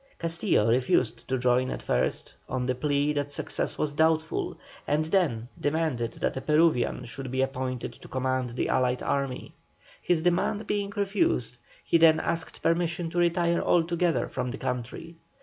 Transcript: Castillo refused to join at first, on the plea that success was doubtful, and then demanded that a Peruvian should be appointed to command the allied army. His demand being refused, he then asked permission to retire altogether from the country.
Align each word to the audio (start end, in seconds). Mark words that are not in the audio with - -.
Castillo 0.17 0.67
refused 0.67 1.27
to 1.27 1.37
join 1.37 1.69
at 1.69 1.83
first, 1.83 2.33
on 2.49 2.65
the 2.65 2.73
plea 2.73 3.13
that 3.13 3.31
success 3.31 3.77
was 3.77 3.93
doubtful, 3.93 4.57
and 4.87 5.05
then 5.05 5.47
demanded 5.59 6.13
that 6.13 6.35
a 6.35 6.41
Peruvian 6.41 7.05
should 7.05 7.29
be 7.29 7.43
appointed 7.43 7.93
to 7.93 8.07
command 8.07 8.49
the 8.49 8.67
allied 8.67 9.03
army. 9.03 9.53
His 10.01 10.23
demand 10.23 10.65
being 10.65 10.91
refused, 10.95 11.57
he 11.83 11.99
then 11.99 12.19
asked 12.19 12.63
permission 12.63 13.11
to 13.11 13.19
retire 13.19 13.61
altogether 13.61 14.27
from 14.27 14.49
the 14.49 14.57
country. 14.57 15.17